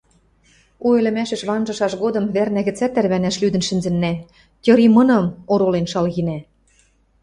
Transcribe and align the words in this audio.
У 0.85 0.87
ӹлӹмӓшӹш 0.99 1.41
ванжышаш 1.49 1.93
годым 2.03 2.25
вӓрна 2.35 2.61
гӹцӓт 2.67 2.91
тӓрвӓнӓш 2.95 3.35
лӱдӹн 3.41 3.63
шӹнзӹннӓ, 3.67 4.13
тьыри 4.63 4.87
мыным 4.95 5.25
оролен 5.51 5.85
шалгенӓ. 5.91 6.37